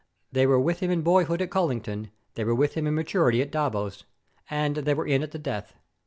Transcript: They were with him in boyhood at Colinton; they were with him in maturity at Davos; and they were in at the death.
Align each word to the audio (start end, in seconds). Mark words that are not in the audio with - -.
They 0.31 0.47
were 0.47 0.59
with 0.59 0.79
him 0.79 0.89
in 0.89 1.03
boyhood 1.03 1.43
at 1.43 1.51
Colinton; 1.51 2.09
they 2.33 2.43
were 2.43 2.55
with 2.55 2.73
him 2.73 2.87
in 2.87 2.95
maturity 2.95 3.39
at 3.39 3.51
Davos; 3.51 4.03
and 4.49 4.77
they 4.77 4.95
were 4.95 5.05
in 5.05 5.21
at 5.21 5.29
the 5.29 5.37
death. 5.37 5.75